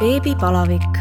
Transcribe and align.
beebipalavik. 0.00 0.98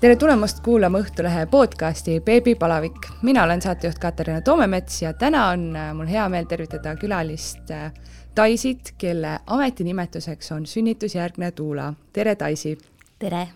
tere 0.00 0.16
tulemast 0.16 0.60
kuulama 0.60 0.98
Õhtulehe 0.98 1.46
podcasti 1.46 2.20
Beebipalavik. 2.20 3.08
mina 3.22 3.44
olen 3.44 3.62
saatejuht 3.62 3.98
Katariina 3.98 4.40
Toomemets 4.40 5.02
ja 5.02 5.12
täna 5.12 5.46
on 5.48 5.76
äh, 5.76 5.94
mul 5.94 6.06
hea 6.06 6.28
meel 6.28 6.44
tervitada 6.44 6.96
külalist 6.96 7.70
äh, 7.70 7.92
Taisit, 8.34 8.94
kelle 8.98 9.38
ametinimetuseks 9.46 10.52
on 10.52 10.66
sünnitusjärgne 10.66 11.50
tuula. 11.50 11.94
tere, 12.12 12.36
Taisi! 12.36 12.78
tere! 13.18 13.48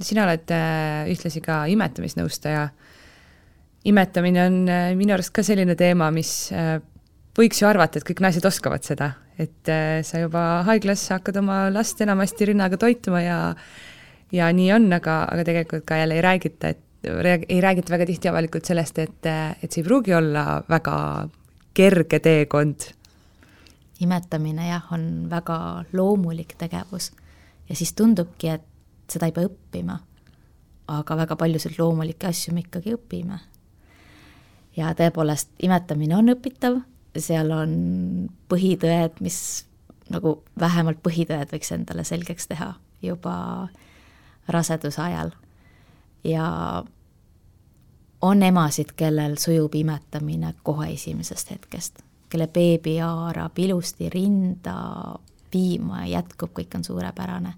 sina 0.00 0.24
oled 0.24 0.50
äh, 0.50 1.06
ühtlasi 1.06 1.40
ka 1.40 1.64
imetamisnõustaja. 1.66 2.68
imetamine 3.84 4.46
on 4.46 4.64
minu 4.96 5.14
arust 5.14 5.30
ka 5.30 5.42
selline 5.42 5.74
teema, 5.74 6.10
mis 6.10 6.50
võiks 7.38 7.62
ju 7.62 7.68
arvata, 7.68 7.98
et 7.98 8.06
kõik 8.06 8.22
naised 8.24 8.44
oskavad 8.46 8.84
seda, 8.86 9.12
et 9.40 9.70
äh, 9.70 10.00
sa 10.06 10.22
juba 10.22 10.62
haiglas 10.68 11.06
hakkad 11.14 11.40
oma 11.42 11.62
last 11.72 12.00
enamasti 12.00 12.50
rinnaga 12.52 12.78
toituma 12.80 13.22
ja 13.24 13.40
ja 14.32 14.46
nii 14.54 14.70
on, 14.72 14.86
aga, 14.94 15.24
aga 15.32 15.44
tegelikult 15.46 15.84
ka 15.88 15.98
jälle 15.98 16.18
ei 16.18 16.22
räägita, 16.22 16.68
et 16.68 16.86
ei 17.48 17.60
räägita 17.60 17.92
väga 17.92 18.06
tihti 18.06 18.28
avalikult 18.28 18.64
sellest, 18.68 18.98
et, 18.98 19.26
et 19.26 19.70
see 19.70 19.80
ei 19.80 19.86
pruugi 19.86 20.14
olla 20.14 20.62
väga 20.68 21.28
kerge 21.74 22.20
teekond. 22.20 22.90
imetamine 24.00 24.68
jah, 24.68 24.92
on 24.92 25.28
väga 25.30 25.84
loomulik 25.92 26.54
tegevus 26.58 27.10
ja 27.68 27.76
siis 27.76 27.92
tundubki, 27.92 28.48
et 28.48 28.64
seda 29.10 29.26
ei 29.26 29.32
pea 29.32 29.48
õppima. 29.48 29.98
aga 30.90 31.16
väga 31.16 31.36
paljusid 31.36 31.78
loomulikke 31.78 32.26
asju 32.26 32.54
me 32.54 32.60
ikkagi 32.60 32.94
õpime. 32.94 33.38
ja 34.76 34.94
tõepoolest, 34.94 35.50
imetamine 35.62 36.16
on 36.16 36.34
õpitav 36.34 36.80
seal 37.18 37.50
on 37.50 37.72
põhitõed, 38.48 39.18
mis 39.20 39.66
nagu 40.10 40.40
vähemalt 40.60 41.02
põhitõed 41.02 41.52
võiks 41.52 41.72
endale 41.74 42.04
selgeks 42.04 42.50
teha 42.50 42.74
juba 43.02 43.68
raseduse 44.48 45.02
ajal. 45.02 45.30
ja 46.24 46.84
on 48.22 48.42
emasid, 48.42 48.92
kellel 48.96 49.36
sujub 49.38 49.74
imetamine 49.74 50.54
kohe 50.62 50.90
esimesest 50.92 51.50
hetkest, 51.50 52.02
kelle 52.28 52.46
beebi 52.46 52.98
haarab 52.98 53.58
ilusti 53.58 54.10
rinda, 54.12 54.74
piima 55.50 56.04
jätkub, 56.06 56.52
kõik 56.58 56.76
on 56.76 56.84
suurepärane. 56.84 57.54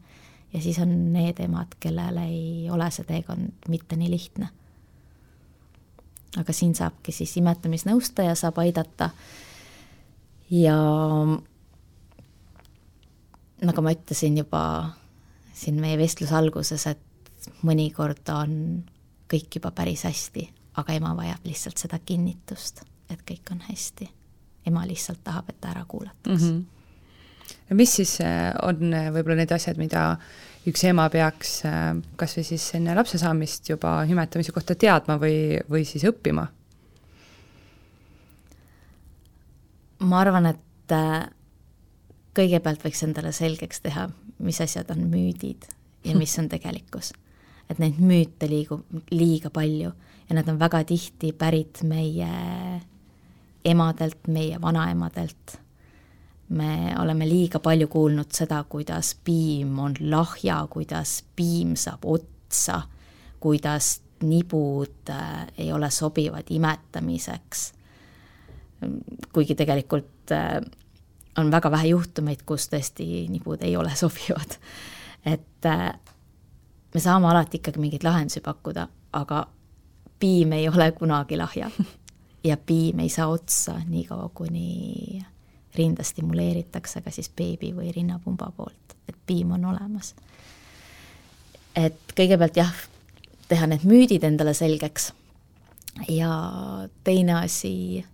ja 0.53 0.61
siis 0.61 0.79
on 0.79 1.13
need 1.13 1.41
emad, 1.41 1.75
kellel 1.81 2.17
ei 2.17 2.71
ole 2.71 2.91
see 2.91 3.05
teekond 3.05 3.69
mitte 3.69 3.97
nii 3.97 4.11
lihtne. 4.11 4.49
aga 6.37 6.53
siin 6.53 6.75
saabki 6.75 7.13
siis 7.13 7.37
imetamisnõustaja 7.37 8.35
saab 8.35 8.59
aidata 8.59 9.11
ja 10.53 10.77
nagu 13.63 13.85
ma 13.85 13.95
ütlesin 13.95 14.37
juba 14.43 14.63
siin 15.57 15.79
meie 15.81 15.97
vestluse 16.01 16.35
alguses, 16.37 16.87
et 16.91 17.49
mõnikord 17.67 18.29
on 18.35 18.83
kõik 19.31 19.59
juba 19.59 19.73
päris 19.75 20.05
hästi, 20.07 20.45
aga 20.81 20.97
ema 20.99 21.15
vajab 21.17 21.47
lihtsalt 21.49 21.81
seda 21.81 22.01
kinnitust, 22.05 22.85
et 23.11 23.23
kõik 23.29 23.55
on 23.55 23.63
hästi. 23.69 24.11
ema 24.67 24.85
lihtsalt 24.87 25.25
tahab, 25.25 25.49
et 25.51 25.57
ta 25.61 25.73
ära 25.73 25.85
kuulataks 25.89 26.43
mm. 26.43 26.49
-hmm. 26.49 27.75
mis 27.75 27.95
siis 27.97 28.21
äh, 28.21 28.55
on 28.63 28.95
äh, 28.95 29.11
võib-olla 29.11 29.37
need 29.37 29.53
asjad, 29.53 29.77
mida 29.77 30.17
üks 30.67 30.85
ema 30.85 31.09
peaks 31.11 31.65
äh, 31.65 31.97
kas 32.17 32.37
või 32.37 32.45
siis 32.45 32.75
enne 32.75 32.95
lapse 32.95 33.19
saamist 33.19 33.69
juba 33.69 34.05
imetamise 34.05 34.53
kohta 34.53 34.75
teadma 34.75 35.19
või, 35.19 35.59
või 35.71 35.85
siis 35.85 36.05
õppima? 36.05 36.47
Ma 40.03 40.21
arvan, 40.23 40.47
et 40.51 40.95
äh, 40.95 41.27
kõigepealt 42.37 42.85
võiks 42.85 43.03
endale 43.07 43.33
selgeks 43.35 43.83
teha, 43.85 44.09
mis 44.43 44.61
asjad 44.65 44.91
on 44.95 45.07
müüdid 45.11 45.67
ja 46.05 46.17
mis 46.19 46.35
on 46.39 46.49
tegelikkus. 46.51 47.13
et 47.71 47.79
neid 47.79 48.01
müüte 48.03 48.49
liigub 48.51 48.83
liiga 49.11 49.49
palju 49.51 49.93
ja 50.29 50.35
nad 50.37 50.49
on 50.49 50.59
väga 50.61 50.83
tihti 50.85 51.33
pärit 51.33 51.83
meie 51.83 52.29
emadelt, 53.65 54.27
meie 54.29 54.61
vanaemadelt. 54.61 55.59
me 56.49 56.95
oleme 57.01 57.29
liiga 57.29 57.59
palju 57.59 57.89
kuulnud 57.89 58.33
seda, 58.33 58.65
kuidas 58.69 59.15
piim 59.25 59.79
on 59.79 59.95
lahja, 60.01 60.67
kuidas 60.71 61.23
piim 61.37 61.77
saab 61.77 62.05
otsa, 62.05 62.83
kuidas 63.41 64.01
nibud 64.23 65.11
äh, 65.11 65.47
ei 65.59 65.73
ole 65.73 65.91
sobivad 65.91 66.51
imetamiseks 66.51 67.73
kuigi 69.33 69.55
tegelikult 69.55 70.33
äh, 70.33 70.61
on 71.39 71.51
väga 71.51 71.71
vähe 71.71 71.93
juhtumeid, 71.93 72.45
kus 72.47 72.69
tõesti 72.73 73.27
nibud 73.33 73.63
ei 73.65 73.77
ole 73.77 73.95
sobivad. 74.03 74.59
et 75.25 75.67
äh, 75.67 75.93
me 76.95 77.01
saame 77.01 77.31
alati 77.31 77.61
ikkagi 77.61 77.81
mingeid 77.81 78.05
lahendusi 78.05 78.41
pakkuda, 78.41 78.89
aga 79.13 79.47
piim 80.19 80.53
ei 80.53 80.69
ole 80.69 80.93
kunagi 80.93 81.37
lahja. 81.37 81.71
ja 82.49 82.57
piim 82.57 82.99
ei 82.99 83.09
saa 83.09 83.29
otsa 83.29 83.79
niikaua, 83.87 84.31
kuni 84.35 85.23
rinda 85.75 86.03
stimuleeritakse 86.05 87.01
ka 87.01 87.11
siis 87.11 87.31
beebi 87.37 87.73
või 87.73 87.93
rinnapumba 87.95 88.51
poolt, 88.57 88.97
et 89.09 89.17
piim 89.27 89.55
on 89.57 89.65
olemas. 89.65 90.15
et 91.77 92.13
kõigepealt 92.17 92.57
jah, 92.57 92.73
teha 93.49 93.67
need 93.67 93.85
müüdid 93.89 94.25
endale 94.29 94.53
selgeks 94.55 95.13
ja 96.09 96.33
teine 97.05 97.35
asi 97.41 98.05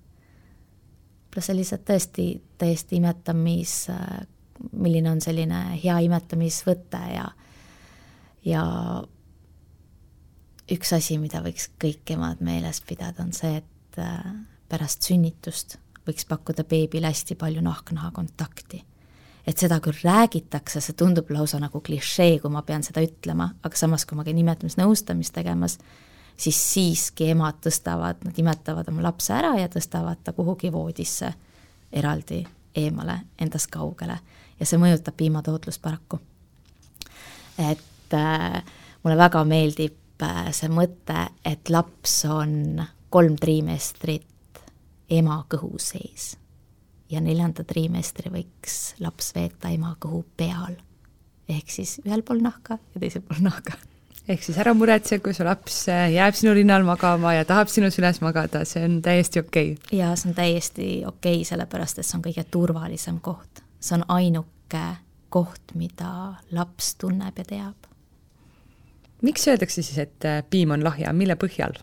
võib-olla 1.28 1.44
sellised 1.44 1.84
tõesti 1.84 2.28
täiesti 2.58 2.96
imetamis, 2.96 3.74
milline 4.72 5.10
on 5.10 5.20
selline 5.20 5.78
hea 5.82 5.98
imetamisvõte 6.06 7.02
ja, 7.12 7.26
ja 8.44 8.64
üks 10.72 10.92
asi, 10.96 11.18
mida 11.20 11.42
võiks 11.44 11.68
kõik 11.80 12.14
emad 12.16 12.40
meeles 12.40 12.80
pidada, 12.80 13.22
on 13.22 13.32
see, 13.36 13.60
et 13.60 14.00
äh, 14.00 14.24
pärast 14.68 15.06
sünnitust 15.06 15.78
võiks 16.08 16.24
pakkuda 16.28 16.64
beebile 16.64 17.10
hästi 17.10 17.36
palju 17.36 17.62
nahk-naha 17.64 18.10
kontakti. 18.16 18.84
et 19.48 19.56
seda 19.56 19.78
küll 19.80 19.96
räägitakse, 20.04 20.80
see 20.80 20.92
tundub 20.92 21.30
lausa 21.32 21.56
nagu 21.60 21.80
klišee, 21.80 22.38
kui 22.40 22.50
ma 22.52 22.60
pean 22.62 22.82
seda 22.84 23.00
ütlema, 23.00 23.54
aga 23.64 23.76
samas, 23.80 24.04
kui 24.04 24.16
ma 24.16 24.24
käin 24.24 24.36
imetamisnõustamist 24.42 25.32
tegemas, 25.32 25.78
siis 26.38 26.58
siiski 26.72 27.30
emad 27.32 27.58
tõstavad, 27.64 28.22
nad 28.24 28.38
imetavad 28.38 28.88
oma 28.88 29.02
lapse 29.08 29.34
ära 29.34 29.54
ja 29.58 29.68
tõstavad 29.72 30.22
ta 30.24 30.32
kuhugi 30.32 30.70
voodisse 30.72 31.32
eraldi 31.92 32.44
eemale, 32.78 33.18
endast 33.40 33.70
kaugele 33.72 34.18
ja 34.60 34.66
see 34.66 34.78
mõjutab 34.80 35.16
piimatootlust 35.18 35.82
paraku. 35.82 36.20
et 37.58 38.14
äh, 38.14 38.62
mulle 39.02 39.16
väga 39.16 39.44
meeldib 39.44 40.22
äh, 40.22 40.52
see 40.52 40.68
mõte, 40.68 41.28
et 41.44 41.70
laps 41.70 42.24
on 42.24 42.82
kolm 43.10 43.36
triimestrit 43.36 44.62
ema 45.10 45.44
kõhu 45.48 45.78
sees 45.80 46.36
ja 47.10 47.20
neljanda 47.24 47.64
triimestri 47.64 48.30
võiks 48.30 48.94
laps 49.00 49.32
veeta 49.34 49.72
ema 49.72 49.96
kõhu 50.00 50.24
peal. 50.36 50.76
ehk 51.48 51.70
siis 51.70 52.00
ühel 52.04 52.22
pool 52.22 52.42
nahka 52.44 52.78
ja 52.94 53.00
teisel 53.00 53.22
pool 53.22 53.42
nahka 53.42 53.78
ehk 54.28 54.44
siis 54.44 54.58
ära 54.60 54.74
muretse, 54.76 55.18
kui 55.24 55.34
su 55.36 55.44
laps 55.46 55.80
äh, 55.92 56.06
jääb 56.12 56.36
sinu 56.36 56.52
rinnal 56.56 56.84
magama 56.86 57.32
ja 57.36 57.46
tahab 57.48 57.70
sinu 57.72 57.90
süles 57.94 58.20
magada, 58.24 58.64
see 58.68 58.84
on 58.84 59.00
täiesti 59.04 59.40
okei 59.40 59.72
okay.. 59.74 59.98
jaa, 59.98 60.14
see 60.16 60.30
on 60.30 60.36
täiesti 60.36 60.88
okei 61.08 61.40
okay,, 61.40 61.48
sellepärast 61.48 62.00
et 62.00 62.08
see 62.08 62.18
on 62.18 62.24
kõige 62.26 62.44
turvalisem 62.52 63.20
koht. 63.24 63.62
see 63.80 63.96
on 63.98 64.04
ainuke 64.12 64.84
koht, 65.32 65.74
mida 65.74 66.38
laps 66.52 66.94
tunneb 67.00 67.40
ja 67.40 67.44
teab. 67.48 67.90
miks 69.22 69.48
öeldakse 69.48 69.82
siis, 69.82 69.98
et 70.04 70.28
äh, 70.28 70.42
piim 70.50 70.76
on 70.76 70.84
lahja, 70.84 71.12
mille 71.12 71.38
põhjal? 71.40 71.80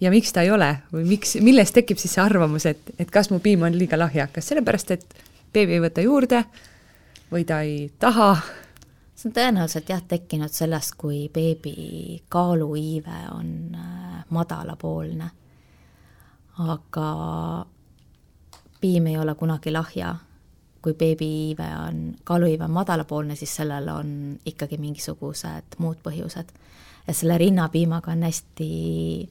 ja 0.00 0.10
miks 0.14 0.32
ta 0.32 0.46
ei 0.46 0.52
ole 0.54 0.70
või 0.92 1.08
miks, 1.14 1.36
millest 1.42 1.74
tekib 1.74 1.98
siis 1.98 2.14
see 2.14 2.22
arvamus, 2.22 2.66
et, 2.70 2.94
et 2.98 3.10
kas 3.10 3.32
mu 3.34 3.42
piim 3.42 3.66
on 3.66 3.74
liiga 3.74 3.98
lahja, 3.98 4.28
kas 4.30 4.52
sellepärast, 4.52 4.94
et 4.94 5.24
beebi 5.54 5.78
ei 5.78 5.82
võta 5.82 6.06
juurde 6.06 6.44
või 7.32 7.46
ta 7.48 7.64
ei 7.66 7.88
taha 7.98 8.34
see 9.24 9.30
on 9.30 9.34
tõenäoliselt 9.34 9.88
jah, 9.88 10.02
tekkinud 10.02 10.52
sellest, 10.52 10.98
kui 11.00 11.30
beebi 11.32 12.22
kaaluiive 12.28 13.20
on 13.32 13.74
äh, 13.74 14.24
madalapoolne. 14.30 15.30
aga 16.58 17.66
piim 18.80 19.06
ei 19.06 19.18
ole 19.18 19.34
kunagi 19.34 19.72
lahja. 19.72 20.16
kui 20.82 20.94
beebi 20.94 21.48
iive 21.48 21.66
on, 21.88 22.14
kaaluiive 22.24 22.64
on 22.64 22.70
madalapoolne, 22.70 23.36
siis 23.36 23.56
sellel 23.56 23.88
on 23.88 24.38
ikkagi 24.46 24.76
mingisugused 24.78 25.78
muud 25.78 25.96
põhjused. 26.04 26.52
ja 27.06 27.14
selle 27.14 27.38
rinnapiimaga 27.38 28.12
on 28.12 28.22
hästi 28.22 29.30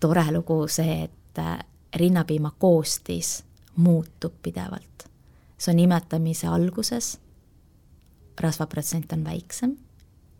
tore 0.00 0.32
lugu 0.32 0.68
see, 0.68 1.02
et 1.04 1.38
äh, 1.38 1.58
rinnapiima 1.96 2.52
koostis 2.58 3.44
muutub 3.76 4.34
pidevalt. 4.42 5.08
see 5.58 5.72
on 5.72 5.78
imetamise 5.78 6.46
alguses 6.46 7.18
rasvaprotsent 8.40 9.12
on 9.12 9.24
väiksem, 9.24 9.76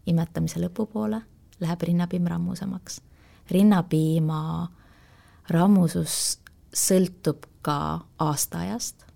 imetamise 0.07 0.61
lõpupoole 0.63 1.23
läheb 1.61 1.83
rinnapiim 1.83 2.27
rammusamaks. 2.27 3.01
rinnapiima 3.51 4.71
rammusus 5.51 6.41
sõltub 6.75 7.47
ka 7.63 8.07
aastaajast. 8.19 9.07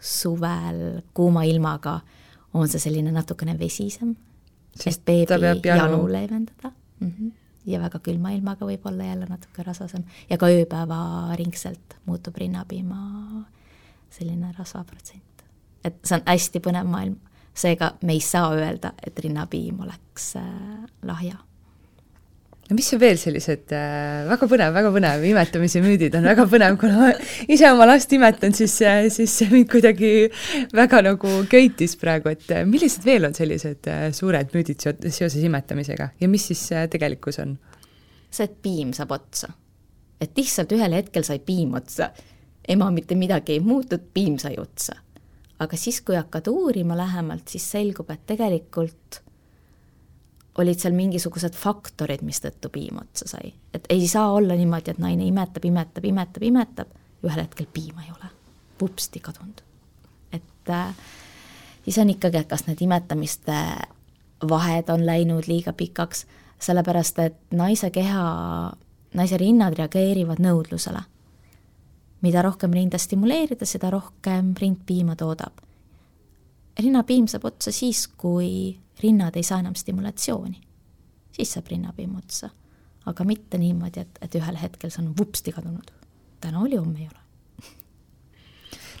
suvel 0.00 1.02
kuuma 1.14 1.44
ilmaga 1.44 2.00
on 2.54 2.68
see 2.68 2.80
selline 2.82 3.12
natukene 3.14 3.54
vesisem, 3.58 4.16
sest 4.74 5.04
beebi 5.06 5.68
janu, 5.68 5.92
janu 5.92 6.08
leevendada 6.08 6.72
mm. 7.00 7.08
-hmm. 7.08 7.32
ja 7.66 7.80
väga 7.80 7.98
külma 7.98 8.30
ilmaga 8.30 8.66
võib 8.66 8.86
olla 8.86 9.04
jälle 9.04 9.26
natuke 9.26 9.62
rasvasem 9.62 10.04
ja 10.30 10.38
ka 10.38 10.46
ööpäevaringselt 10.46 11.96
muutub 12.06 12.36
rinnapiima 12.36 13.44
selline 14.10 14.54
rasvaprotsent. 14.58 15.44
et 15.84 15.94
see 16.04 16.16
on 16.16 16.22
hästi 16.26 16.58
põnev 16.58 16.86
maailm, 16.86 17.16
seega 17.54 17.94
me 18.02 18.16
ei 18.16 18.20
saa 18.24 18.52
öelda, 18.56 18.94
et 19.06 19.18
rinnapiim 19.18 19.80
oleks 19.84 20.34
äh, 20.40 20.52
lahja 21.06 21.40
no 22.72 22.76
mis 22.78 22.88
on 22.94 23.00
veel 23.02 23.18
sellised 23.20 23.72
äh, 23.76 24.24
väga 24.30 24.48
põnev, 24.48 24.72
väga 24.74 24.92
põnev, 24.94 25.24
imetamise 25.28 25.82
müüdid 25.84 26.14
on 26.16 26.26
väga 26.30 26.46
põnev, 26.48 26.78
kuna 26.80 27.00
ma 27.00 27.10
ise 27.50 27.68
oma 27.68 27.86
last 27.88 28.12
imetan, 28.16 28.54
siis, 28.56 28.78
äh, 28.86 29.06
siis 29.12 29.34
see 29.40 29.50
mind 29.52 29.68
kuidagi 29.72 30.12
väga 30.74 31.02
nagu 31.04 31.34
köitis 31.52 31.98
praegu, 32.00 32.32
et 32.32 32.48
äh, 32.54 32.64
millised 32.68 33.04
veel 33.06 33.28
on 33.28 33.36
sellised 33.36 33.90
äh, 33.92 34.06
suured 34.16 34.54
müüdid 34.56 34.82
seoses 34.82 35.40
imetamisega 35.42 36.12
ja 36.22 36.30
mis 36.32 36.48
siis 36.52 36.64
äh, 36.72 36.88
tegelikkus 36.92 37.42
on? 37.44 37.58
see, 38.32 38.46
et 38.48 38.56
piim 38.64 38.94
saab 38.96 39.12
otsa. 39.18 39.52
et 40.22 40.32
lihtsalt 40.38 40.72
ühel 40.72 40.96
hetkel 40.96 41.26
sai 41.28 41.42
piim 41.44 41.76
otsa. 41.76 42.12
ema 42.68 42.90
mitte 42.94 43.18
midagi 43.18 43.58
ei 43.58 43.64
muutnud, 43.64 44.12
piim 44.14 44.38
sai 44.40 44.56
otsa. 44.60 44.96
Aga 45.62 45.78
siis, 45.78 46.00
kui 46.02 46.16
hakkad 46.18 46.48
uurima 46.50 46.96
lähemalt, 46.98 47.48
siis 47.48 47.68
selgub, 47.70 48.10
et 48.10 48.24
tegelikult 48.26 49.22
olid 50.60 50.80
seal 50.80 50.92
mingisugused 50.96 51.56
faktorid, 51.56 52.24
mistõttu 52.26 52.68
piim 52.72 52.98
otsa 53.00 53.28
sai. 53.28 53.54
et 53.74 53.86
ei 53.90 54.08
saa 54.08 54.32
olla 54.32 54.54
niimoodi, 54.54 54.90
et 54.90 55.00
naine 55.00 55.24
imetab, 55.24 55.64
imetab, 55.64 56.04
imetab, 56.04 56.42
imetab, 56.42 56.94
ühel 57.24 57.44
hetkel 57.44 57.66
piima 57.72 58.04
ei 58.04 58.12
ole. 58.12 58.30
vupsti 58.80 59.20
kadunud. 59.20 59.62
et 60.32 60.70
äh, 60.70 60.94
siis 61.84 61.98
on 61.98 62.10
ikkagi, 62.10 62.36
et 62.36 62.48
kas 62.48 62.66
need 62.66 62.80
imetamiste 62.80 63.58
vahed 64.48 64.88
on 64.90 65.06
läinud 65.06 65.46
liiga 65.46 65.72
pikaks, 65.72 66.26
sellepärast 66.58 67.18
et 67.18 67.38
naise 67.50 67.90
keha, 67.90 68.72
naise 69.14 69.38
rinnad 69.38 69.78
reageerivad 69.78 70.42
nõudlusele. 70.42 71.02
Mida 72.22 72.42
rohkem 72.42 72.72
rinda 72.72 72.98
stimuleerida, 72.98 73.66
seda 73.66 73.90
rohkem 73.90 74.54
rind 74.60 74.82
piima 74.86 75.16
toodab. 75.16 75.60
rinnapiim 76.78 77.26
saab 77.28 77.44
otsa 77.44 77.72
siis, 77.72 78.06
kui 78.08 78.78
rinnad 79.02 79.36
ei 79.36 79.42
saa 79.42 79.60
enam 79.60 79.74
stimulatsiooni. 79.74 80.60
siis 81.32 81.52
saab 81.52 81.66
rinnapiim 81.70 82.16
otsa. 82.16 82.50
aga 83.06 83.24
mitte 83.24 83.58
niimoodi, 83.58 84.00
et, 84.00 84.18
et 84.22 84.34
ühel 84.34 84.56
hetkel 84.62 84.90
see 84.90 85.02
on 85.04 85.14
vupsti 85.18 85.52
kadunud. 85.52 85.90
täna 86.40 86.60
oli, 86.60 86.76
homme 86.76 86.98
ei 86.98 87.08
ole 87.10 87.22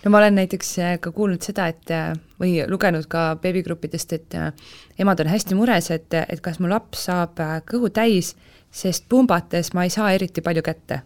no 0.04 0.10
ma 0.10 0.18
olen 0.18 0.34
näiteks 0.34 0.78
äh, 0.78 0.98
ka 1.00 1.12
kuulnud 1.12 1.42
seda, 1.42 1.68
et 1.70 1.90
äh, 1.90 2.10
või 2.40 2.56
lugenud 2.68 3.06
ka 3.06 3.36
beebigruppidest, 3.42 4.12
et 4.12 4.34
äh, 4.34 4.50
emad 4.98 5.20
on 5.20 5.30
hästi 5.30 5.54
mures, 5.54 5.90
et, 5.90 6.14
et 6.28 6.40
kas 6.40 6.58
mu 6.58 6.70
laps 6.70 7.06
saab 7.06 7.38
kõhu 7.70 7.90
täis, 7.94 8.34
sest 8.70 9.06
pumbates 9.08 9.72
ma 9.74 9.84
ei 9.86 9.94
saa 9.94 10.10
eriti 10.12 10.42
palju 10.42 10.62
kätte 10.66 11.02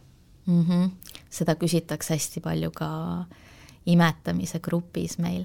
mm. 0.46 0.62
-hmm. 0.62 0.90
seda 1.31 1.54
küsitakse 1.54 2.14
hästi 2.14 2.40
palju 2.40 2.70
ka 2.70 2.90
imetamise 3.87 4.60
grupis 4.60 5.19
meil, 5.19 5.44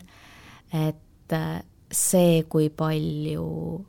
et 0.74 1.36
see, 1.92 2.44
kui 2.50 2.70
palju 2.70 3.86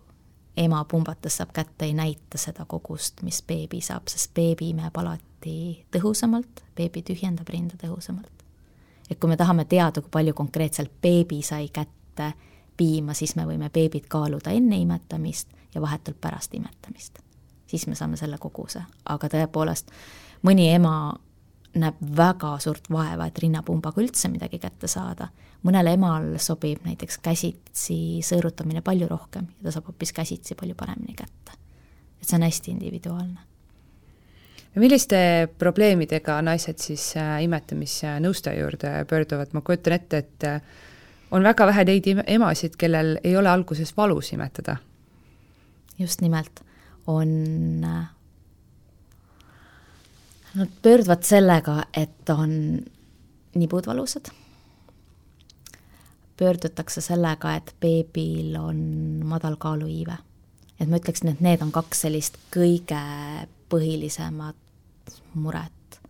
ema 0.57 0.85
pumbates 0.85 1.37
saab 1.37 1.53
kätte, 1.53 1.85
ei 1.85 1.95
näita 1.95 2.39
seda 2.39 2.65
kogust, 2.69 3.23
mis 3.23 3.43
beebi 3.47 3.81
saab, 3.81 4.09
sest 4.09 4.35
beebi 4.35 4.71
imeb 4.71 4.97
alati 4.97 5.57
tõhusamalt, 5.95 6.65
beebi 6.77 7.03
tühjendab 7.03 7.49
rinda 7.49 7.79
tõhusamalt. 7.81 8.43
et 9.11 9.19
kui 9.21 9.29
me 9.29 9.37
tahame 9.37 9.65
teada, 9.65 10.01
kui 10.01 10.11
palju 10.11 10.35
konkreetselt 10.35 10.93
beebi 11.03 11.43
sai 11.43 11.69
kätte 11.69 12.33
piima, 12.77 13.15
siis 13.15 13.37
me 13.37 13.45
võime 13.45 13.69
beebit 13.71 14.07
kaaluda 14.09 14.51
enne 14.51 14.77
imetamist 14.77 15.49
ja 15.75 15.81
vahetult 15.81 16.21
pärast 16.21 16.55
imetamist. 16.55 17.19
siis 17.67 17.87
me 17.87 17.95
saame 17.95 18.17
selle 18.17 18.39
koguse, 18.39 18.83
aga 19.05 19.29
tõepoolest, 19.29 19.91
mõni 20.47 20.69
ema 20.75 20.95
näeb 21.79 22.01
väga 22.17 22.57
suurt 22.61 22.91
vaeva, 22.93 23.27
et 23.29 23.39
rinnapumbaga 23.41 24.03
üldse 24.03 24.29
midagi 24.33 24.61
kätte 24.61 24.89
saada. 24.89 25.29
mõnel 25.63 25.93
emal 25.93 26.25
sobib 26.43 26.83
näiteks 26.83 27.21
käsitsi 27.23 28.19
sõõrutamine 28.27 28.81
palju 28.83 29.07
rohkem 29.09 29.47
ja 29.47 29.69
ta 29.69 29.73
saab 29.77 29.93
hoopis 29.93 30.13
käsitsi 30.13 30.55
palju 30.55 30.75
paremini 30.75 31.15
kätte. 31.15 31.53
et 32.21 32.29
see 32.29 32.37
on 32.37 32.43
hästi 32.43 32.71
individuaalne. 32.71 33.41
milliste 34.75 35.49
probleemidega 35.59 36.43
naised 36.43 36.79
siis 36.79 37.17
äh, 37.17 37.43
imetamisnõustaja 37.45 38.61
juurde 38.61 39.05
pöörduvad, 39.09 39.53
ma 39.53 39.61
kujutan 39.61 39.93
ette, 39.93 40.19
et 40.19 40.45
äh, 40.45 40.61
on 41.31 41.43
väga 41.43 41.67
vähe 41.67 41.85
neid 41.85 42.07
emasid, 42.27 42.77
kellel 42.77 43.19
ei 43.25 43.37
ole 43.37 43.49
alguses 43.49 43.97
valus 43.97 44.33
imetada. 44.33 44.77
just 45.99 46.21
nimelt, 46.21 46.61
on 47.07 47.85
äh, 47.85 48.09
Nad 50.55 50.69
pöörduvad 50.83 51.23
sellega, 51.25 51.83
et 51.97 52.31
on 52.31 52.81
nibud 53.55 53.87
valusad. 53.87 54.29
pöördutakse 56.37 57.01
sellega, 57.01 57.55
et 57.55 57.75
beebil 57.81 58.57
on 58.57 58.77
madal 59.25 59.57
kaaluiive. 59.57 60.17
et 60.81 60.89
ma 60.89 60.97
ütleksin, 60.97 61.29
et 61.29 61.41
need 61.41 61.63
on 61.63 61.73
kaks 61.73 62.01
sellist 62.01 62.37
kõige 62.57 63.01
põhilisemat 63.69 64.57
muret. 65.35 66.01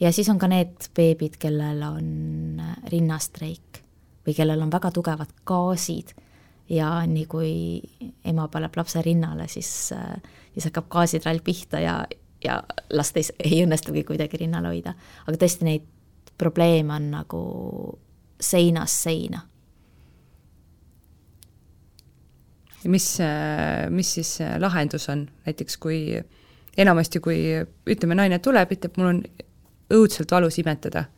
ja 0.00 0.12
siis 0.12 0.28
on 0.28 0.38
ka 0.38 0.48
need 0.48 0.88
beebid, 0.94 1.36
kellel 1.36 1.82
on 1.82 2.62
rinnastreik 2.88 3.82
või 4.26 4.34
kellel 4.34 4.62
on 4.62 4.72
väga 4.72 4.90
tugevad 4.90 5.32
gaasid 5.44 6.14
ja 6.68 7.06
nii 7.06 7.26
kui 7.26 7.82
ema 8.24 8.48
paneb 8.48 8.76
lapse 8.76 9.02
rinnale, 9.02 9.48
siis, 9.48 9.92
siis 10.52 10.64
hakkab 10.64 10.88
gaasitrall 10.88 11.44
pihta 11.44 11.80
ja, 11.80 12.04
ja 12.44 12.62
last 12.92 13.16
ei, 13.16 13.24
ei 13.44 13.60
õnnestugi 13.64 14.04
kuidagi 14.04 14.40
rinnal 14.44 14.68
hoida. 14.68 14.94
aga 15.26 15.36
tõesti, 15.40 15.66
neid 15.66 15.86
probleeme 16.38 16.94
on 16.94 17.10
nagu 17.10 17.42
seinast 18.40 19.06
seina. 19.06 19.42
mis, 22.86 23.06
mis 23.90 24.12
siis 24.14 24.36
lahendus 24.62 25.08
on, 25.10 25.24
näiteks 25.46 25.76
kui 25.82 26.20
enamasti, 26.78 27.18
kui 27.20 27.40
ütleme, 27.90 28.14
naine 28.14 28.38
tuleb, 28.38 28.76
ütleb, 28.76 28.94
mul 29.00 29.08
on 29.08 29.18
õudselt 29.96 30.30
valus 30.30 30.60
imetada, 30.62 31.08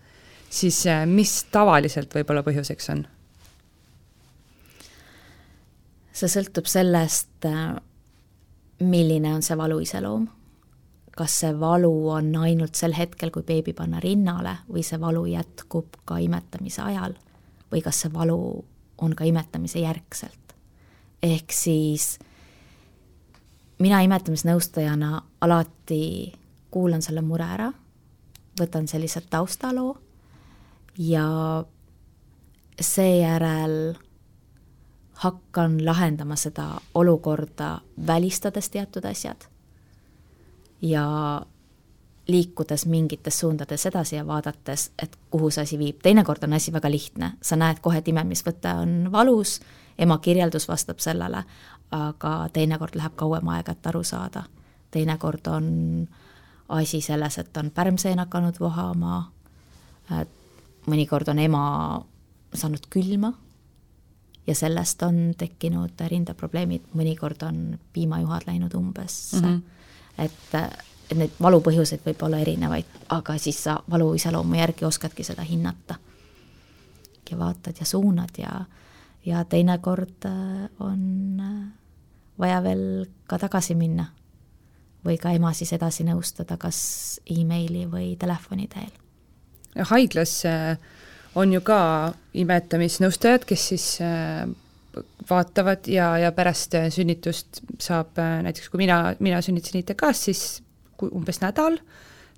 siis 0.49 0.79
mis 1.11 1.43
tavaliselt 1.53 2.15
võib-olla 2.15 2.45
põhjuseks 2.47 2.91
on? 2.95 3.05
see 6.19 6.31
sõltub 6.33 6.67
sellest, 6.67 7.47
milline 8.81 9.37
on 9.37 9.45
see 9.45 9.55
valu 9.61 9.77
iseloom 9.85 10.25
kas 11.19 11.41
see 11.43 11.55
valu 11.61 11.93
on 12.15 12.31
ainult 12.39 12.79
sel 12.79 12.95
hetkel, 12.95 13.33
kui 13.35 13.43
beebi 13.43 13.75
panna 13.75 13.99
rinnale 14.03 14.61
või 14.71 14.85
see 14.87 15.01
valu 15.03 15.25
jätkub 15.27 15.99
ka 16.07 16.21
imetamise 16.23 16.85
ajal 16.85 17.17
või 17.73 17.83
kas 17.83 18.05
see 18.05 18.13
valu 18.15 18.39
on 19.03 19.15
ka 19.19 19.27
imetamise 19.27 19.83
järgselt. 19.83 20.55
ehk 21.23 21.53
siis 21.53 22.19
mina 23.79 24.01
imetamisnõustajana 24.07 25.23
alati 25.41 26.33
kuulan 26.71 27.03
selle 27.03 27.23
mure 27.23 27.45
ära, 27.45 27.73
võtan 28.61 28.87
sellise 28.87 29.21
taustaloo 29.31 29.97
ja 30.99 31.65
seejärel 32.81 33.97
hakkan 35.19 35.85
lahendama 35.85 36.37
seda 36.37 36.79
olukorda, 36.95 37.81
välistades 38.07 38.71
teatud 38.71 39.05
asjad 39.05 39.48
ja 40.83 41.07
liikudes 42.29 42.87
mingites 42.87 43.41
suundades 43.41 43.87
edasi 43.87 44.17
ja 44.17 44.27
vaadates, 44.27 44.91
et 45.03 45.17
kuhu 45.31 45.51
see 45.51 45.63
asi 45.63 45.79
viib. 45.79 46.03
teinekord 46.03 46.45
on 46.45 46.53
asi 46.53 46.73
väga 46.73 46.91
lihtne, 46.91 47.33
sa 47.43 47.57
näed 47.57 47.81
kohe, 47.81 47.99
et 47.99 48.09
imemisvõte 48.09 48.73
on 48.83 49.13
valus, 49.13 49.61
ema 49.99 50.19
kirjeldus 50.19 50.69
vastab 50.69 51.01
sellele, 51.01 51.43
aga 51.91 52.33
teinekord 52.53 52.97
läheb 52.97 53.17
kauem 53.17 53.49
aega, 53.49 53.73
et 53.73 53.87
aru 53.87 54.05
saada. 54.05 54.45
teinekord 54.91 55.47
on 55.47 56.09
asi 56.69 57.01
selles, 57.01 57.39
et 57.39 57.57
on 57.57 57.71
pärmseen 57.71 58.19
hakanud 58.19 58.61
vohama, 58.61 59.33
mõnikord 60.87 61.29
on 61.29 61.39
ema 61.39 62.05
saanud 62.55 62.87
külma 62.91 63.33
ja 64.47 64.55
sellest 64.55 65.03
on 65.03 65.35
tekkinud 65.39 66.01
rindaprobleemid, 66.09 66.93
mõnikord 66.95 67.43
on 67.43 67.79
piimajuhad 67.93 68.47
läinud 68.47 68.75
umbes 68.75 69.33
mm. 69.33 69.41
-hmm 69.41 69.78
et, 70.19 70.55
et 71.11 71.17
neid 71.17 71.39
valupõhjuseid 71.41 72.05
võib 72.07 72.23
olla 72.27 72.41
erinevaid, 72.43 72.99
aga 73.15 73.39
siis 73.39 73.63
sa 73.65 73.79
valu 73.91 74.13
iseloomu 74.19 74.59
järgi 74.59 74.85
oskadki 74.85 75.25
seda 75.25 75.43
hinnata. 75.43 75.95
ja 77.31 77.39
vaatad 77.39 77.77
ja 77.81 77.87
suunad 77.87 78.39
ja, 78.39 78.65
ja 79.25 79.45
teinekord 79.45 80.25
äh, 80.25 80.69
on 80.81 81.41
äh, 81.41 81.73
vaja 82.39 82.63
veel 82.63 83.07
ka 83.27 83.39
tagasi 83.39 83.75
minna 83.75 84.07
või 85.05 85.19
ka 85.19 85.31
ema 85.31 85.53
siis 85.53 85.73
edasi 85.73 86.05
nõustada, 86.05 86.57
kas 86.57 87.21
emaili 87.31 87.87
või 87.87 88.17
telefoni 88.17 88.69
teel. 88.69 88.91
haiglas 89.91 90.43
on 91.35 91.53
ju 91.53 91.61
ka 91.61 92.13
imetamisnõustajad, 92.35 93.45
kes 93.45 93.69
siis 93.69 93.99
vaatavad 95.29 95.89
ja, 95.91 96.11
ja 96.19 96.33
pärast 96.33 96.75
sünnitust 96.95 97.63
saab 97.83 98.19
näiteks, 98.19 98.71
kui 98.73 98.81
mina, 98.83 99.15
mina 99.21 99.41
sünnitasin 99.45 99.83
ITK-s, 99.83 100.25
siis 100.29 100.45
umbes 101.13 101.43
nädal 101.43 101.79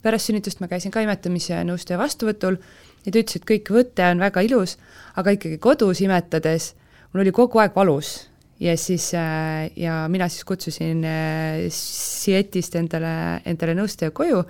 pärast 0.02 0.30
sünnitust 0.30 0.60
ma 0.60 0.68
käisin 0.70 0.92
ka 0.92 1.02
imetamise 1.04 1.60
nõustaja 1.68 2.00
vastuvõtul 2.00 2.58
ja 3.04 3.12
ta 3.12 3.20
ütles, 3.20 3.36
et 3.36 3.46
kõik 3.48 3.70
võte 3.72 4.06
on 4.08 4.22
väga 4.22 4.44
ilus, 4.46 4.76
aga 5.20 5.34
ikkagi 5.36 5.60
kodus 5.62 6.02
imetades 6.04 6.72
mul 7.12 7.24
oli 7.24 7.34
kogu 7.34 7.60
aeg 7.62 7.76
valus. 7.76 8.16
Ja 8.60 8.74
siis 8.76 9.06
äh, 9.16 9.70
ja 9.80 10.02
mina 10.12 10.26
siis 10.28 10.44
kutsusin 10.44 11.00
äh, 11.08 11.62
Sietist 11.72 12.74
endale, 12.76 13.40
endale 13.48 13.72
nõustaja 13.78 14.12
koju 14.12 14.42